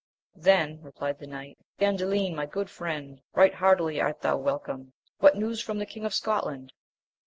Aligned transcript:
Then 0.35 0.81
replied 0.81 1.19
the 1.19 1.27
knight, 1.27 1.59
Gandalin! 1.79 2.33
my 2.33 2.47
good 2.47 2.71
friend! 2.71 3.21
right 3.35 3.53
heartUy 3.53 4.01
art 4.01 4.21
thou 4.21 4.35
welcome: 4.35 4.93
what 5.19 5.37
news 5.37 5.61
from 5.61 5.77
the 5.77 5.85
King 5.85 6.05
of 6.05 6.13
Scotland 6.15 6.73